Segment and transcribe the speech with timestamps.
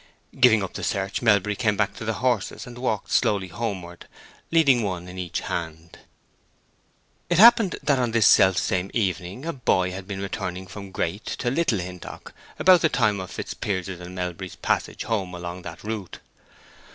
[0.39, 4.07] Giving up the search, Melbury came back to the horses, and walked slowly homeward,
[4.49, 5.99] leading one in each hand.
[7.29, 11.25] It happened that on this self same evening a boy had been returning from Great
[11.25, 16.17] to Little Hintock about the time of Fitzpiers's and Melbury's passage home along that route.